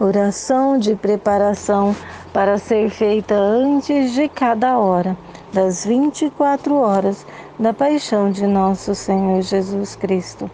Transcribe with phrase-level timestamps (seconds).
[0.00, 1.92] Oração de preparação
[2.32, 5.16] para ser feita antes de cada hora
[5.52, 7.26] das 24 horas
[7.58, 10.48] da paixão de nosso Senhor Jesus Cristo.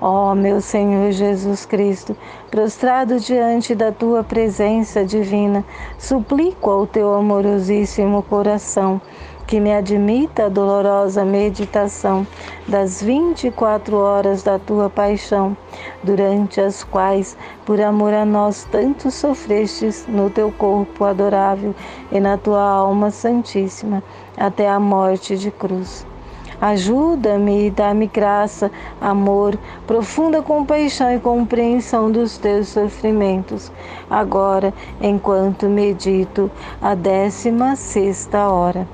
[0.00, 2.16] Ó oh, meu Senhor Jesus Cristo,
[2.48, 5.64] prostrado diante da tua presença divina,
[5.98, 9.00] suplico ao teu amorosíssimo coração
[9.46, 12.26] que me admita a dolorosa meditação
[12.66, 15.56] das 24 horas da tua paixão,
[16.02, 21.74] durante as quais, por amor a nós, tanto sofrestes no teu corpo adorável
[22.10, 24.02] e na tua alma santíssima,
[24.36, 26.04] até a morte de cruz.
[26.60, 28.70] Ajuda-me e dá-me graça,
[29.00, 29.56] amor,
[29.86, 33.70] profunda compaixão e compreensão dos teus sofrimentos,
[34.10, 38.88] agora, enquanto medito a décima sexta hora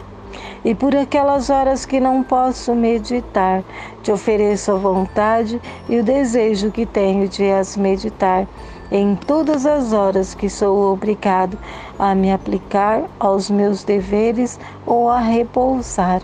[0.64, 3.62] e por aquelas horas que não posso meditar,
[4.02, 8.46] te ofereço a vontade e o desejo que tenho de as meditar
[8.90, 11.58] em todas as horas que sou obrigado
[11.98, 16.22] a me aplicar aos meus deveres ou a repousar.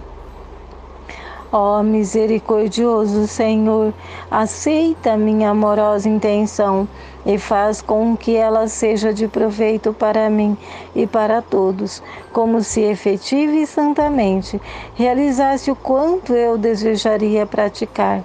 [1.51, 3.95] Ó oh, misericordioso Senhor,
[4.31, 6.87] aceita minha amorosa intenção
[7.25, 10.59] e faz com que ela seja de proveito para mim
[10.95, 12.03] e para todos,
[12.35, 14.61] como se efetive e santamente
[14.95, 18.23] realizasse o quanto eu desejaria praticar.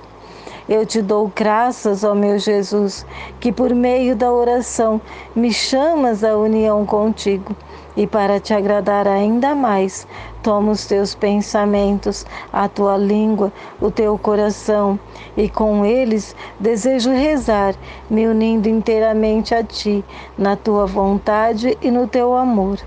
[0.67, 3.05] Eu te dou graças, ó meu Jesus,
[3.39, 4.99] que por meio da oração
[5.33, 7.55] me chamas à união contigo
[7.95, 10.07] e para te agradar ainda mais,
[10.41, 14.99] toma os teus pensamentos, a tua língua, o teu coração,
[15.37, 17.75] e com eles desejo rezar,
[18.09, 20.03] me unindo inteiramente a ti,
[20.37, 22.79] na tua vontade e no teu amor.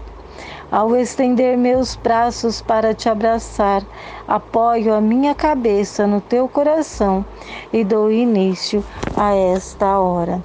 [0.71, 3.83] Ao estender meus braços para te abraçar,
[4.27, 7.25] apoio a minha cabeça no teu coração
[7.73, 8.85] e dou início
[9.17, 10.43] a esta hora.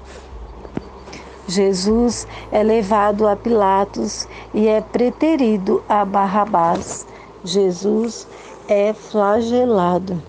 [1.52, 7.06] Jesus é levado a Pilatos e é preterido a Barrabás.
[7.44, 8.26] Jesus
[8.70, 10.24] é flagelado.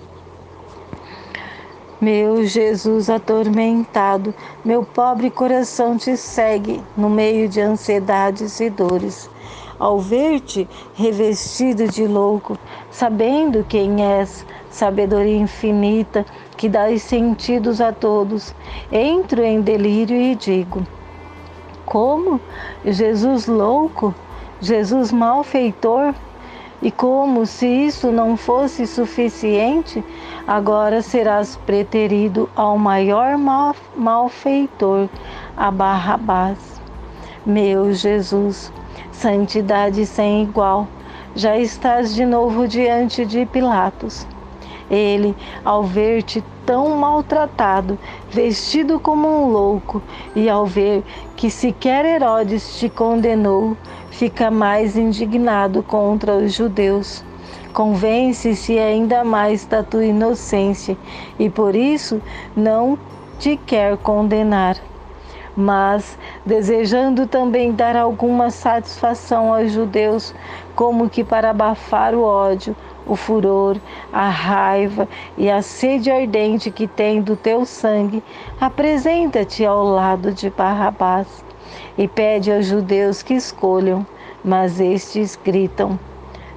[2.01, 9.31] Meu Jesus atormentado, meu pobre coração te segue no meio de ansiedades e dores.
[9.79, 12.59] Ao ver-te revestido de louco,
[12.91, 16.27] sabendo quem és, sabedoria infinita
[16.57, 18.53] que dá sentidos a todos,
[18.91, 20.85] entro em delírio e digo:
[21.93, 22.41] como
[22.87, 24.15] Jesus louco,
[24.63, 26.15] Jesus malfeitor,
[26.81, 30.03] e como se isso não fosse suficiente,
[30.47, 35.07] agora serás preterido ao maior mal, malfeitor,
[35.55, 36.81] a Barrabás.
[37.45, 38.73] Meu Jesus,
[39.11, 40.89] santidade sem igual,
[41.35, 44.27] já estás de novo diante de Pilatos.
[44.93, 47.99] Ele, ao ver-te tão maltratado,
[48.29, 50.03] vestido como um louco,
[50.37, 51.03] e ao ver
[51.35, 53.75] que sequer Herodes te condenou,
[54.11, 57.25] fica mais indignado contra os judeus.
[57.73, 60.95] Convence-se ainda mais da tua inocência
[61.39, 62.21] e por isso
[62.55, 62.99] não
[63.39, 64.77] te quer condenar.
[65.57, 70.35] Mas, desejando também dar alguma satisfação aos judeus,
[70.75, 72.77] como que para abafar o ódio,
[73.07, 73.77] o furor,
[74.13, 78.23] a raiva e a sede ardente que tem do teu sangue,
[78.61, 81.45] apresenta-te ao lado de Barrabás
[81.97, 84.07] e pede aos judeus que escolham,
[84.45, 85.99] mas estes gritam: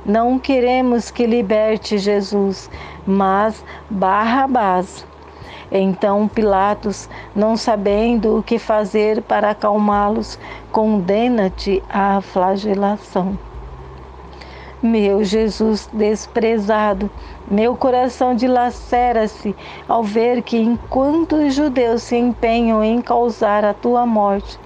[0.05, 2.69] Não queremos que liberte Jesus,
[3.05, 5.05] mas Barrabás.
[5.71, 10.39] Então Pilatos, não sabendo o que fazer para acalmá-los,
[10.71, 13.37] condena-te à flagelação.
[14.87, 17.09] Meu Jesus desprezado,
[17.49, 19.55] meu coração dilacera-se
[19.87, 24.59] ao ver que, enquanto os judeus se empenham em causar a tua morte,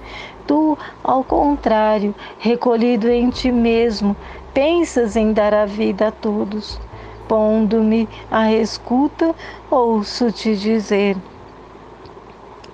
[0.46, 4.14] tu, ao contrário, recolhido em ti mesmo,
[4.52, 6.78] pensas em dar a vida a todos.
[7.26, 9.34] Pondo-me à escuta,
[9.70, 11.16] ouço-te dizer: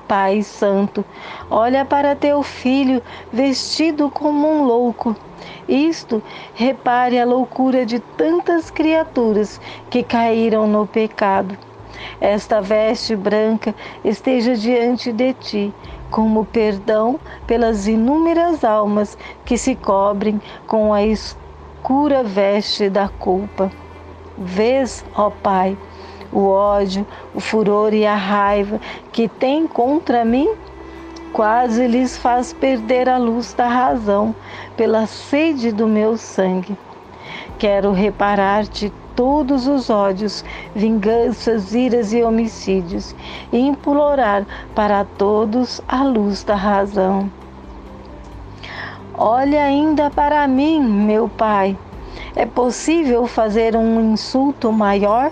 [0.08, 1.05] Pai Santo,
[1.50, 5.17] olha para teu filho vestido como um louco
[5.69, 6.23] isto,
[6.55, 9.61] repare a loucura de tantas criaturas
[9.91, 11.58] que caíram no pecado.
[12.20, 13.75] Esta veste branca
[14.05, 15.75] esteja diante de ti,
[16.11, 23.70] como perdão pelas inúmeras almas que se cobrem com a escura veste da culpa.
[24.38, 25.76] Vês, ó Pai,
[26.37, 28.81] o ódio, o furor e a raiva
[29.12, 30.49] que tem contra mim?
[31.37, 34.35] quase lhes faz perder a luz da razão
[34.75, 36.75] pela sede do meu sangue.
[37.59, 40.43] Quero reparar-te todos os ódios,
[40.75, 43.15] vinganças, iras e homicídios,
[43.53, 47.31] e implorar para todos a luz da razão.
[49.12, 51.77] Olha ainda para mim, meu Pai.
[52.35, 55.31] É possível fazer um insulto maior?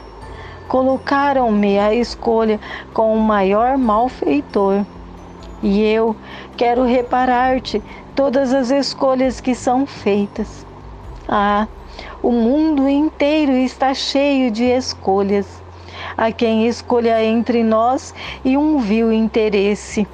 [0.68, 2.58] Colocaram-me à escolha
[2.92, 4.84] com o maior malfeitor.
[5.62, 6.16] E eu
[6.56, 7.82] quero reparar-te
[8.14, 10.66] todas as escolhas que são feitas.
[11.28, 11.66] Ah,
[12.22, 15.62] o mundo inteiro está cheio de escolhas.
[16.16, 18.14] Há quem escolha entre nós
[18.44, 20.06] e um vil interesse.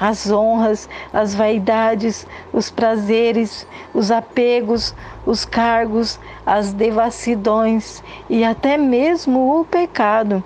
[0.00, 4.94] As honras, as vaidades, os prazeres, os apegos,
[5.26, 10.42] os cargos, as devassidões e até mesmo o pecado.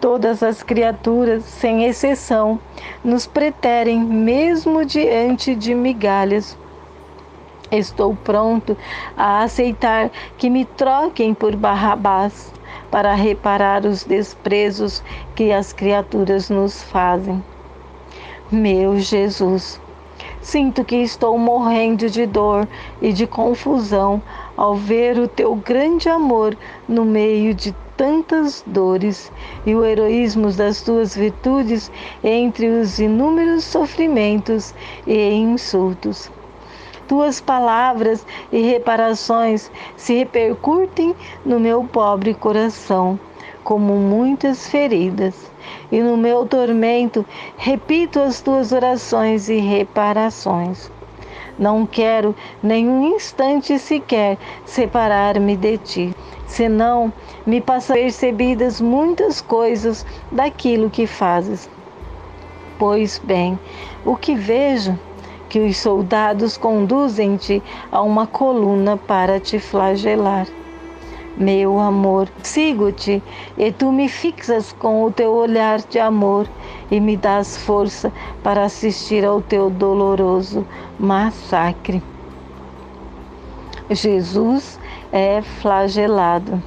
[0.00, 2.60] Todas as criaturas, sem exceção,
[3.02, 6.56] nos preterem mesmo diante de migalhas.
[7.72, 8.76] Estou pronto
[9.16, 12.52] a aceitar que me troquem por Barrabás
[12.90, 15.02] para reparar os desprezos
[15.34, 17.42] que as criaturas nos fazem.
[18.52, 19.80] Meu Jesus,
[20.40, 22.66] sinto que estou morrendo de dor
[23.00, 24.20] e de confusão
[24.56, 26.58] ao ver o teu grande amor
[26.88, 29.30] no meio de tantas dores
[29.64, 31.92] e o heroísmo das tuas virtudes
[32.24, 34.74] entre os inúmeros sofrimentos
[35.06, 36.28] e insultos.
[37.06, 41.14] Tuas palavras e reparações se repercutem
[41.46, 43.16] no meu pobre coração
[43.64, 45.50] como muitas feridas,
[45.90, 47.24] e no meu tormento
[47.56, 50.90] repito as tuas orações e reparações.
[51.58, 56.16] Não quero nenhum instante sequer separar-me de ti
[56.50, 57.12] senão
[57.46, 61.70] me passam percebidas muitas coisas daquilo que fazes.
[62.78, 63.58] Pois bem,
[64.04, 64.98] o que vejo?
[65.48, 70.46] Que os soldados conduzem-te a uma coluna para te flagelar.
[71.40, 73.22] Meu amor, sigo-te
[73.56, 76.46] e tu me fixas com o teu olhar de amor
[76.90, 80.66] e me dás força para assistir ao teu doloroso
[80.98, 82.02] massacre.
[83.88, 84.78] Jesus
[85.10, 86.62] é flagelado.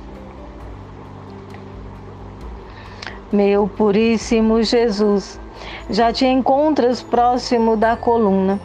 [3.32, 5.40] Meu puríssimo Jesus,
[5.88, 8.60] já te encontras próximo da coluna.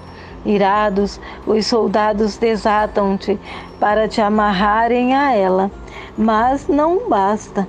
[0.46, 3.38] Irados, os soldados desatam-te
[3.78, 5.70] para te amarrarem a ela,
[6.18, 7.66] mas não basta.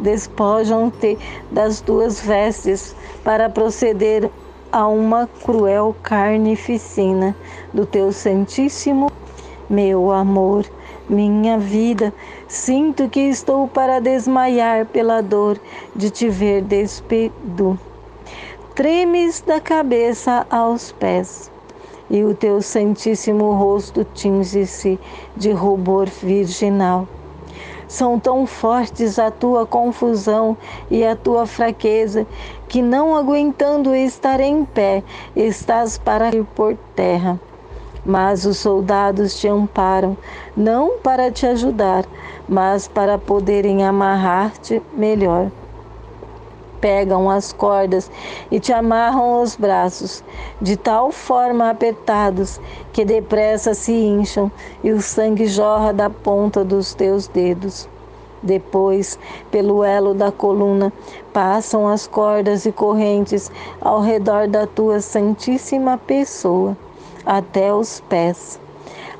[0.00, 1.16] Despojam-te
[1.50, 4.28] das tuas vestes para proceder
[4.72, 7.36] a uma cruel carnificina
[7.72, 9.10] do teu santíssimo
[9.70, 10.66] meu amor
[11.08, 12.12] minha vida,
[12.48, 15.58] sinto que estou para desmaiar pela dor
[15.94, 17.78] de te ver despido.
[18.74, 21.50] Tremes da cabeça aos pés,
[22.08, 24.98] e o teu santíssimo rosto tinge-se
[25.36, 27.06] de rubor virginal.
[27.92, 30.56] São tão fortes a tua confusão
[30.90, 32.26] e a tua fraqueza,
[32.66, 35.04] que não aguentando estar em pé,
[35.36, 37.38] estás para ir por terra.
[38.02, 40.16] Mas os soldados te amparam,
[40.56, 42.06] não para te ajudar,
[42.48, 45.50] mas para poderem amarrar-te melhor.
[46.82, 48.10] Pegam as cordas
[48.50, 50.24] e te amarram os braços,
[50.60, 52.60] de tal forma apertados
[52.92, 54.50] que depressa se incham
[54.82, 57.88] e o sangue jorra da ponta dos teus dedos.
[58.42, 59.16] Depois,
[59.52, 60.92] pelo elo da coluna,
[61.32, 63.48] passam as cordas e correntes
[63.80, 66.76] ao redor da tua santíssima pessoa
[67.24, 68.58] até os pés.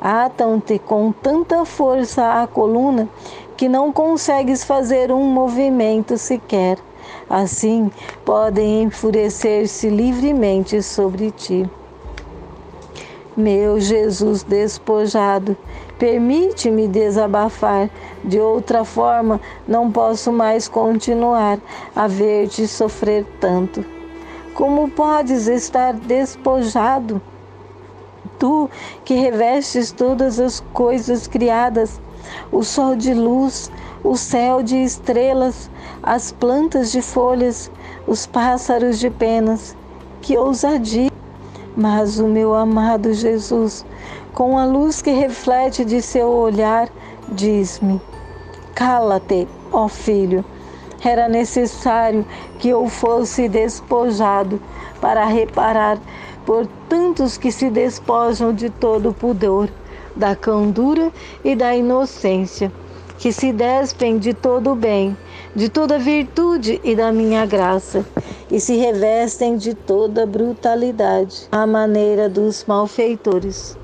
[0.01, 3.09] Atam-te com tanta força à coluna
[3.57, 6.77] que não consegues fazer um movimento sequer.
[7.29, 7.91] Assim,
[8.25, 11.69] podem enfurecer-se livremente sobre ti.
[13.37, 15.57] Meu Jesus despojado,
[15.99, 17.89] permite-me desabafar,
[18.23, 21.59] de outra forma não posso mais continuar
[21.97, 23.85] a ver-te sofrer tanto.
[24.55, 27.23] Como podes estar despojado?
[28.43, 28.69] tu
[29.05, 32.01] que revestes todas as coisas criadas,
[32.51, 33.71] o sol de luz,
[34.05, 35.71] o céu de estrelas,
[36.03, 37.71] as plantas de folhas,
[38.07, 39.77] os pássaros de penas.
[40.21, 41.11] Que ousadia!
[41.77, 43.85] Mas o meu amado Jesus,
[44.35, 46.89] com a luz que reflete de seu olhar,
[47.29, 48.01] diz-me:
[48.75, 50.45] Cala-te, ó filho.
[51.05, 52.25] Era necessário
[52.59, 54.61] que eu fosse despojado
[55.01, 55.99] para reparar
[56.47, 59.69] por tantos que se despojam de todo pudor,
[60.17, 61.13] da candura
[61.45, 62.73] e da inocência,
[63.19, 65.17] que se despem de todo o bem,
[65.55, 68.05] de toda virtude e da minha graça,
[68.51, 73.77] e se revestem de toda brutalidade, à maneira dos malfeitores.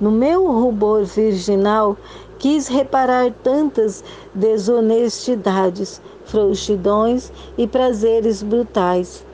[0.00, 1.96] No meu rubor virginal,
[2.38, 4.02] quis reparar tantas
[4.34, 9.24] desonestidades, frouxidões e prazeres brutais.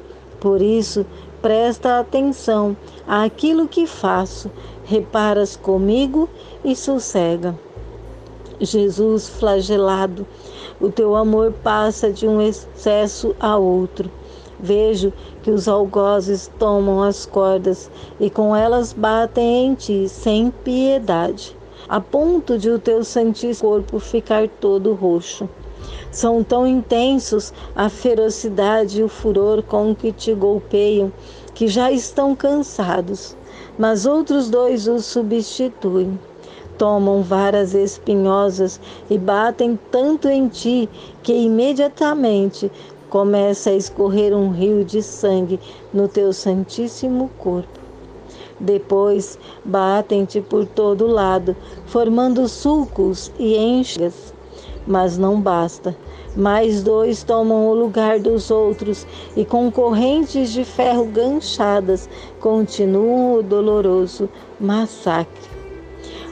[0.41, 1.05] Por isso,
[1.45, 2.75] presta atenção
[3.07, 4.51] àquilo que faço,
[4.83, 6.27] reparas comigo
[6.65, 7.55] e sossega.
[8.59, 10.27] Jesus flagelado,
[10.81, 14.11] o teu amor passa de um excesso a outro.
[14.59, 21.55] Vejo que os algozes tomam as cordas e com elas batem em ti sem piedade,
[21.87, 25.47] a ponto de o teu santíssimo corpo ficar todo roxo.
[26.11, 31.13] São tão intensos a ferocidade e o furor com que te golpeiam
[31.55, 33.37] que já estão cansados,
[33.79, 36.19] mas outros dois os substituem
[36.79, 40.89] tomam varas espinhosas e batem tanto em ti
[41.23, 42.71] que imediatamente
[43.09, 45.61] começa a escorrer um rio de sangue
[45.93, 47.81] no teu santíssimo corpo.
[48.59, 54.34] Depois batem-te por todo lado, formando sulcos e enxas.
[54.87, 55.97] Mas não basta.
[56.37, 62.09] Mais dois tomam o lugar dos outros e com correntes de ferro ganchadas
[62.41, 64.29] continuam o doloroso
[64.61, 65.55] massacre.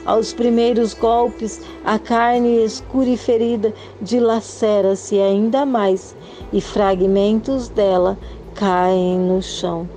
[0.05, 6.13] Aos primeiros golpes, a carne escura e ferida dilacera-se ainda mais
[6.51, 8.17] e fragmentos dela
[8.53, 9.87] caem no chão.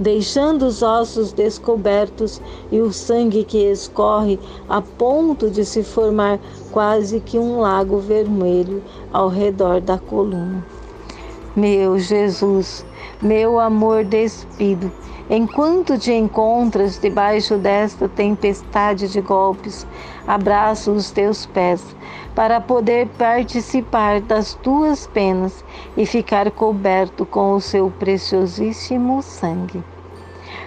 [0.00, 2.40] Deixando os ossos descobertos
[2.72, 6.40] e o sangue que escorre a ponto de se formar
[6.72, 10.64] quase que um lago vermelho ao redor da coluna.
[11.54, 12.82] Meu Jesus,
[13.20, 14.90] meu amor despido,
[15.32, 19.86] Enquanto te encontras debaixo desta tempestade de golpes,
[20.26, 21.80] abraço os teus pés
[22.34, 25.64] para poder participar das tuas penas
[25.96, 29.82] e ficar coberto com o seu preciosíssimo sangue.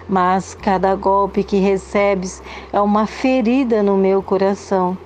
[0.08, 2.42] Mas cada golpe que recebes
[2.72, 4.98] é uma ferida no meu coração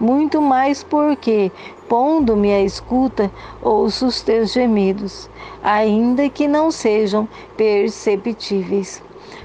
[0.00, 1.52] muito mais porque,
[1.86, 3.30] pondo-me à escuta,
[3.60, 5.28] ouço os teus gemidos,
[5.62, 9.02] ainda que não sejam perceptíveis.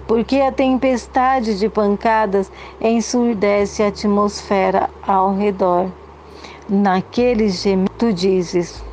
[0.08, 5.92] Porque a tempestade de pancadas ensurdece a atmosfera ao redor.
[6.68, 8.84] Naqueles gemidos, tu dizes: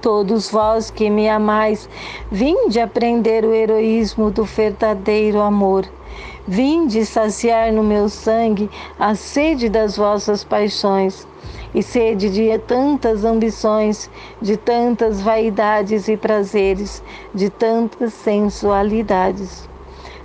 [0.00, 1.88] Todos vós que me amais,
[2.30, 5.84] vinde aprender o heroísmo do verdadeiro amor
[6.50, 11.26] Vinde saciar no meu sangue a sede das vossas paixões
[11.74, 17.02] e sede de tantas ambições, de tantas vaidades e prazeres,
[17.34, 19.68] de tantas sensualidades.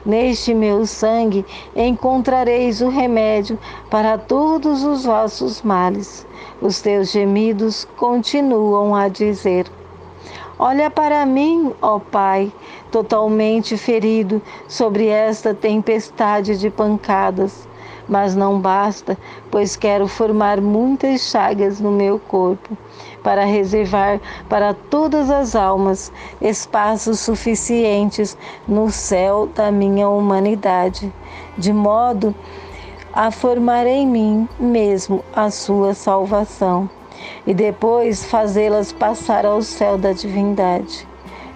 [0.05, 3.57] Neste meu sangue encontrareis o remédio
[3.89, 6.27] para todos os vossos males.
[6.61, 9.65] Os teus gemidos continuam a dizer:
[10.59, 12.51] Olha para mim, ó Pai,
[12.91, 17.67] totalmente ferido sobre esta tempestade de pancadas.
[18.07, 19.17] Mas não basta,
[19.49, 22.77] pois quero formar muitas chagas no meu corpo,
[23.23, 26.11] para reservar para todas as almas
[26.41, 28.37] espaços suficientes
[28.67, 31.11] no céu da minha humanidade,
[31.57, 32.35] de modo
[33.13, 36.89] a formar em mim mesmo a sua salvação
[37.45, 41.07] e depois fazê-las passar ao céu da divindade.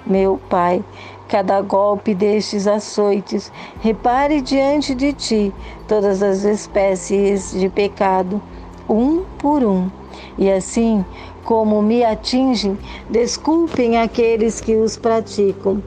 [0.05, 0.83] Meu Pai,
[1.27, 5.53] cada golpe destes açoites, repare diante de ti
[5.87, 8.41] todas as espécies de pecado,
[8.89, 9.89] um por um,
[10.37, 11.03] e assim
[11.47, 12.77] como me atingem,
[13.09, 15.81] desculpem aqueles que os praticam.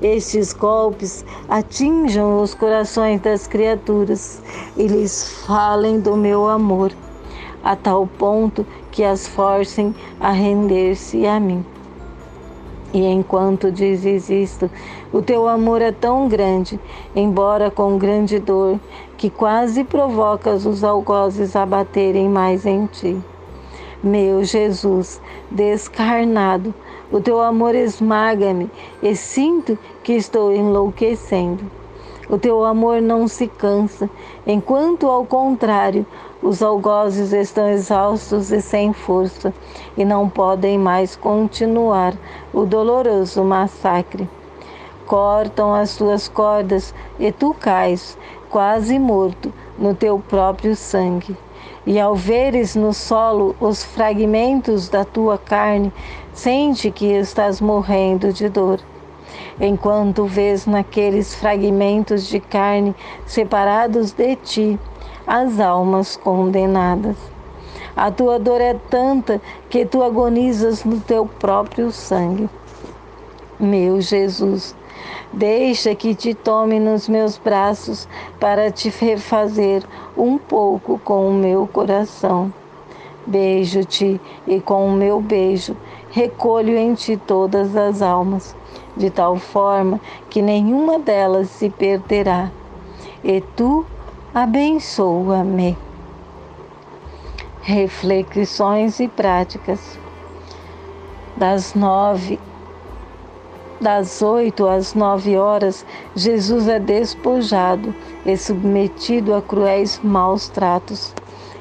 [0.00, 4.40] Estes golpes atinjam os corações das criaturas
[4.76, 6.92] e lhes falem do meu amor,
[7.64, 11.66] a tal ponto que as forcem a render-se a mim.
[12.94, 14.70] E enquanto dizes isto,
[15.12, 16.78] o teu amor é tão grande,
[17.16, 18.78] embora com grande dor,
[19.16, 23.20] que quase provocas os algozes a baterem mais em ti.
[24.02, 26.72] Meu Jesus, descarnado,
[27.12, 28.70] o teu amor esmaga-me
[29.02, 31.70] e sinto que estou enlouquecendo.
[32.26, 34.08] O teu amor não se cansa,
[34.46, 36.06] enquanto, ao contrário,
[36.42, 39.52] os algozes estão exaustos e sem força
[39.98, 42.14] e não podem mais continuar
[42.54, 44.26] o doloroso massacre.
[45.06, 48.16] Cortam as tuas cordas e tu cais,
[48.48, 51.36] quase morto, no teu próprio sangue.
[51.86, 55.92] E ao veres no solo os fragmentos da tua carne,
[56.32, 58.80] sente que estás morrendo de dor.
[59.60, 62.94] Enquanto vês naqueles fragmentos de carne
[63.26, 64.78] separados de ti,
[65.26, 67.16] as almas condenadas.
[67.96, 72.48] A tua dor é tanta que tu agonizas no teu próprio sangue.
[73.58, 74.74] Meu Jesus,
[75.32, 79.82] deixa que te tome nos meus braços para te refazer
[80.16, 82.52] um pouco com o meu coração.
[83.26, 85.76] Beijo-te e com o meu beijo
[86.10, 88.54] recolho em ti todas as almas,
[88.96, 92.50] de tal forma que nenhuma delas se perderá.
[93.22, 93.86] E tu
[94.34, 95.76] abençoa-me.
[97.62, 99.98] Reflexões e práticas.
[101.36, 102.38] Das nove
[103.80, 107.94] das oito às nove horas, Jesus é despojado
[108.26, 111.14] e submetido a cruéis maus tratos.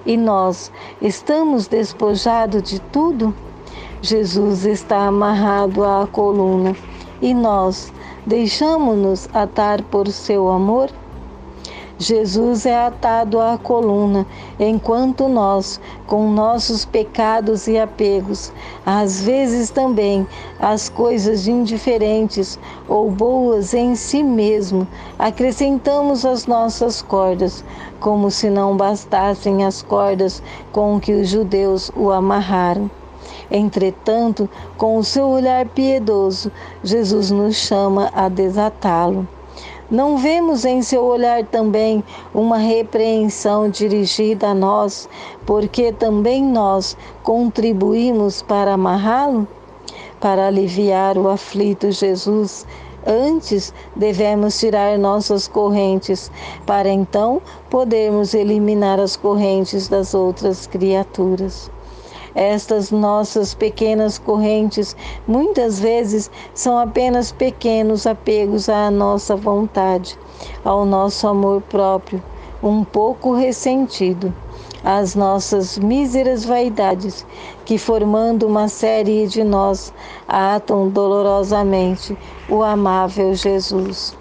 [0.05, 0.71] E nós
[1.01, 3.33] estamos despojados de tudo?
[4.01, 6.75] Jesus está amarrado à coluna
[7.21, 7.91] e nós
[8.25, 10.89] deixamos-nos atar por seu amor?
[12.01, 14.25] Jesus é atado à coluna,
[14.57, 18.53] enquanto nós, com nossos pecados e apegos,
[18.85, 20.25] às vezes também
[20.61, 24.87] as coisas indiferentes ou boas em si mesmo,
[25.19, 27.65] acrescentamos as nossas cordas,
[27.99, 30.41] como se não bastassem as cordas
[30.71, 32.89] com que os judeus o amarraram.
[33.51, 36.49] Entretanto, com o seu olhar piedoso,
[36.81, 39.27] Jesus nos chama a desatá-lo.
[39.91, 45.09] Não vemos em seu olhar também uma repreensão dirigida a nós,
[45.47, 49.47] porque também nós contribuímos para amarrá-lo?
[50.19, 52.67] Para aliviar o aflito Jesus,
[53.03, 56.31] antes devemos tirar nossas correntes,
[56.67, 61.71] para então podermos eliminar as correntes das outras criaturas.
[62.35, 64.95] Estas nossas pequenas correntes
[65.27, 70.17] muitas vezes são apenas pequenos apegos à nossa vontade,
[70.63, 72.21] ao nosso amor próprio,
[72.61, 74.33] um pouco ressentido,
[74.83, 77.25] às nossas míseras vaidades,
[77.65, 79.93] que formando uma série de nós
[80.27, 82.17] atam dolorosamente
[82.47, 84.17] o amável Jesus.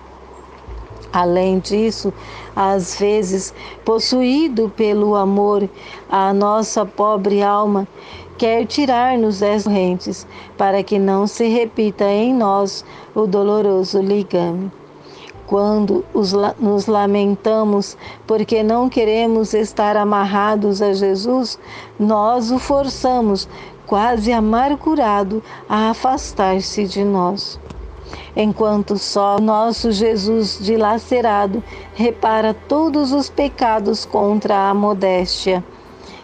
[1.12, 2.12] Além disso,
[2.60, 5.68] às vezes, possuído pelo amor,
[6.10, 7.86] a nossa pobre alma
[8.36, 12.84] quer tirar-nos das correntes, para que não se repita em nós
[13.14, 14.72] o doloroso ligame.
[15.46, 16.04] Quando
[16.58, 21.60] nos lamentamos porque não queremos estar amarrados a Jesus,
[21.96, 23.48] nós o forçamos,
[23.86, 27.56] quase amargurado, a afastar-se de nós
[28.40, 31.60] enquanto só nosso Jesus dilacerado
[31.92, 35.64] repara todos os pecados contra a modéstia.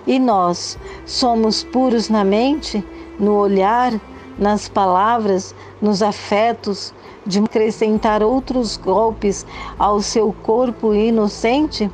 [0.06, 2.86] E nós somos puros na mente,
[3.18, 3.92] no olhar,
[4.38, 6.94] nas palavras, nos afetos,
[7.26, 9.44] de acrescentar outros golpes
[9.76, 11.90] ao seu corpo inocente?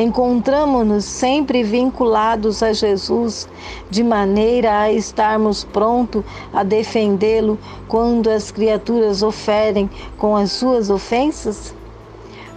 [0.00, 3.46] Encontramos-nos sempre vinculados a Jesus,
[3.90, 11.74] de maneira a estarmos prontos a defendê-lo quando as criaturas oferem com as suas ofensas?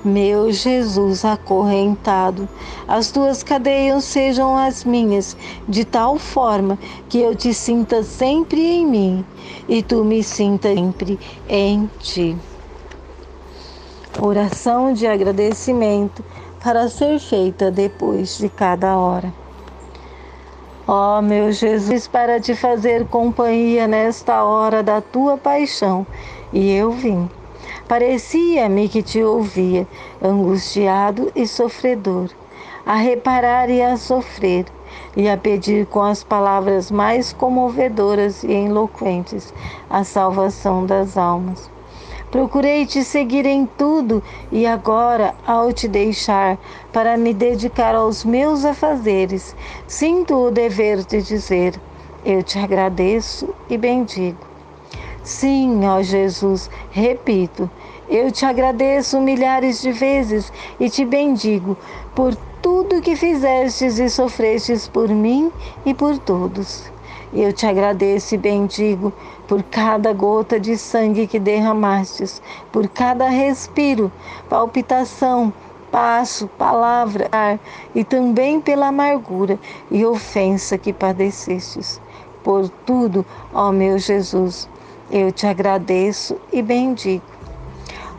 [0.06, 2.48] Meu Jesus acorrentado,
[2.88, 5.36] as tuas cadeias sejam as minhas,
[5.68, 6.80] de tal forma
[7.10, 9.26] que eu te sinta sempre em mim
[9.68, 12.38] e tu me sinta sempre em ti.
[14.22, 16.24] Oração de agradecimento
[16.64, 19.34] para ser feita depois de cada hora.
[20.88, 26.08] Ó oh, meu Jesus, para te fazer companhia nesta hora da tua paixão,
[26.54, 27.30] e eu vim.
[27.86, 29.86] Parecia-me que te ouvia,
[30.22, 32.30] angustiado e sofredor,
[32.86, 34.66] a reparar e a sofrer,
[35.18, 39.54] e a pedir com as palavras mais comovedoras e eloquentes
[39.90, 41.73] a salvação das almas.
[42.34, 46.58] Procurei te seguir em tudo e agora, ao te deixar
[46.92, 51.80] para me dedicar aos meus afazeres, sinto o dever de dizer:
[52.26, 54.40] Eu te agradeço e bendigo.
[55.22, 57.70] Sim, ó Jesus, repito,
[58.10, 61.78] eu te agradeço milhares de vezes e te bendigo
[62.16, 65.52] por tudo que fizestes e sofrestes por mim
[65.86, 66.92] e por todos.
[67.32, 69.14] Eu te agradeço e bendigo
[69.48, 74.12] por cada gota de sangue que derramastes, por cada respiro,
[74.50, 75.54] palpitação,
[75.92, 77.60] passo, palavra, ar,
[77.94, 79.60] e também pela amargura
[79.92, 82.02] e ofensa que padecestes.
[82.44, 84.68] Por tudo, ó meu Jesus,
[85.12, 87.33] eu te agradeço e bendigo.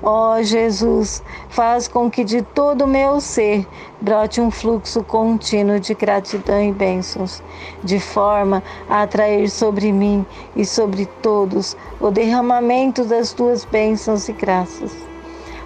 [0.07, 3.67] Ó oh, Jesus, faz com que de todo o meu ser
[4.03, 7.43] brote um fluxo contínuo de gratidão e bênçãos,
[7.83, 14.35] de forma a atrair sobre mim e sobre todos o derramamento das tuas bênçãos e
[14.35, 14.95] graças.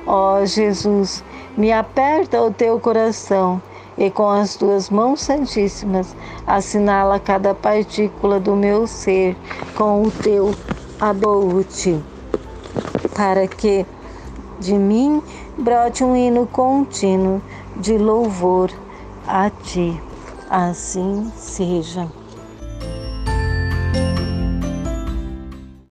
[0.06, 1.24] Ó oh, Jesus,
[1.56, 3.60] me aperta o teu coração
[3.96, 6.14] e com as tuas mãos santíssimas
[6.46, 9.36] assinala cada partícula do meu ser
[9.74, 10.54] com o teu
[11.00, 11.64] abou
[13.16, 13.84] para que
[14.58, 15.22] de mim
[15.56, 17.40] brote um hino contínuo
[17.76, 18.70] de louvor
[19.26, 20.00] a ti.
[20.50, 22.08] Assim seja.